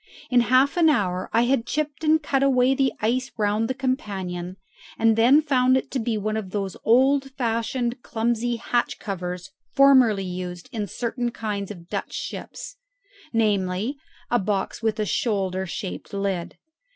In 0.31 0.39
half 0.41 0.77
an 0.77 0.89
hour 0.89 1.29
I 1.31 1.43
had 1.43 1.67
chipped 1.67 2.03
and 2.03 2.23
cut 2.23 2.41
away 2.41 2.73
the 2.73 2.91
ice 3.01 3.29
round 3.37 3.67
the 3.67 3.75
companion, 3.75 4.57
and 4.97 5.15
then 5.15 5.43
found 5.43 5.77
it 5.77 5.91
to 5.91 5.99
be 5.99 6.17
one 6.17 6.35
of 6.35 6.49
those 6.49 6.75
old 6.83 7.29
fashioned 7.37 8.01
clumsy 8.01 8.55
hatch 8.55 8.97
covers 8.97 9.51
formerly 9.75 10.25
used 10.25 10.69
in 10.71 10.87
certain 10.87 11.29
kinds 11.29 11.69
of 11.69 11.87
Dutch 11.87 12.13
ships 12.15 12.77
namely, 13.31 13.95
a 14.31 14.39
box 14.39 14.81
with 14.81 14.99
a 14.99 15.05
shoulder 15.05 15.67
shaped 15.67 16.11
lid. 16.15 16.57